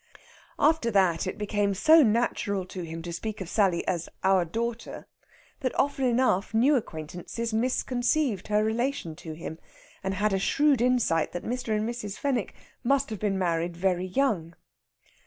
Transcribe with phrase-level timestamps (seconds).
[0.57, 5.05] After that it became so natural to him to speak of Sally as "our daughter"
[5.59, 9.59] that often enough new acquaintances misconceived her relation to him,
[10.03, 11.71] and had a shrewd insight that Mr.
[11.77, 12.17] and Mrs.
[12.17, 14.55] Fenwick must have been married very young.